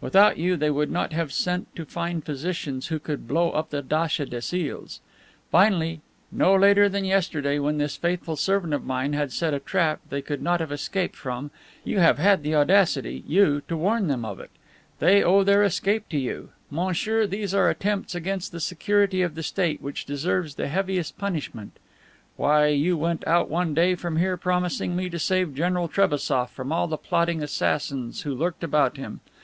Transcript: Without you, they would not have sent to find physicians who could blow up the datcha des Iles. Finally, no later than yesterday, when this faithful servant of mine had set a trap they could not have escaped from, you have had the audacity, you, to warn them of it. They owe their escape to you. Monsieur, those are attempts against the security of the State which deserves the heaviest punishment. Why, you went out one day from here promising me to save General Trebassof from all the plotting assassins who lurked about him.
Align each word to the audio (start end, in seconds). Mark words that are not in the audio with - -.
Without 0.00 0.36
you, 0.36 0.56
they 0.56 0.68
would 0.68 0.90
not 0.90 1.12
have 1.12 1.32
sent 1.32 1.72
to 1.76 1.84
find 1.84 2.24
physicians 2.26 2.88
who 2.88 2.98
could 2.98 3.28
blow 3.28 3.50
up 3.52 3.70
the 3.70 3.84
datcha 3.84 4.26
des 4.28 4.50
Iles. 4.72 4.98
Finally, 5.52 6.00
no 6.32 6.56
later 6.56 6.88
than 6.88 7.04
yesterday, 7.04 7.60
when 7.60 7.78
this 7.78 7.94
faithful 7.94 8.34
servant 8.34 8.74
of 8.74 8.84
mine 8.84 9.12
had 9.12 9.30
set 9.30 9.54
a 9.54 9.60
trap 9.60 10.00
they 10.10 10.20
could 10.20 10.42
not 10.42 10.58
have 10.58 10.72
escaped 10.72 11.14
from, 11.14 11.52
you 11.84 12.00
have 12.00 12.18
had 12.18 12.42
the 12.42 12.52
audacity, 12.52 13.22
you, 13.28 13.62
to 13.68 13.76
warn 13.76 14.08
them 14.08 14.24
of 14.24 14.40
it. 14.40 14.50
They 14.98 15.22
owe 15.22 15.44
their 15.44 15.62
escape 15.62 16.08
to 16.08 16.18
you. 16.18 16.50
Monsieur, 16.68 17.24
those 17.24 17.54
are 17.54 17.70
attempts 17.70 18.12
against 18.16 18.50
the 18.50 18.58
security 18.58 19.22
of 19.22 19.36
the 19.36 19.42
State 19.44 19.80
which 19.80 20.04
deserves 20.04 20.56
the 20.56 20.66
heaviest 20.66 21.16
punishment. 21.16 21.76
Why, 22.34 22.66
you 22.70 22.96
went 22.96 23.24
out 23.24 23.48
one 23.48 23.72
day 23.72 23.94
from 23.94 24.16
here 24.16 24.36
promising 24.36 24.96
me 24.96 25.08
to 25.10 25.18
save 25.20 25.54
General 25.54 25.86
Trebassof 25.86 26.50
from 26.50 26.72
all 26.72 26.88
the 26.88 26.96
plotting 26.96 27.40
assassins 27.40 28.22
who 28.22 28.34
lurked 28.34 28.64
about 28.64 28.96
him. 28.96 29.20